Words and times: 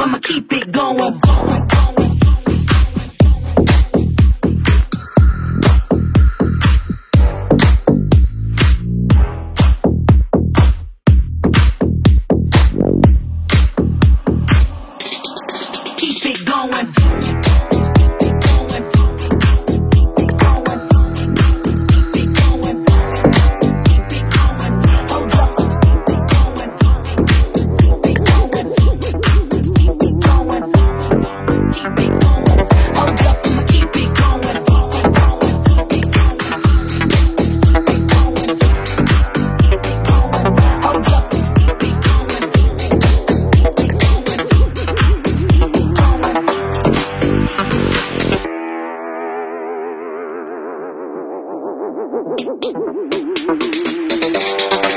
I'ma 0.00 0.18
keep 0.18 0.50
it 0.54 0.72
going. 0.72 1.79
Thank 51.92 53.64
you. 54.84 54.89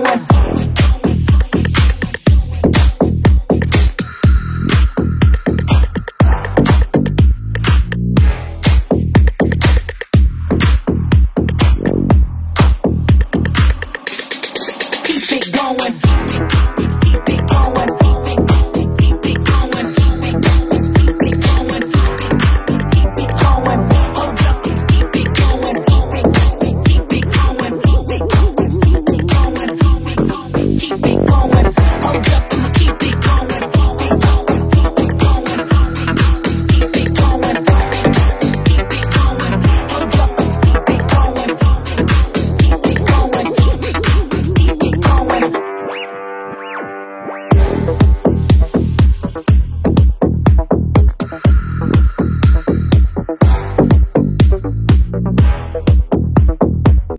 Going. 0.00 0.26
Keep 15.04 15.32
it 15.32 15.52
going. 15.52 16.03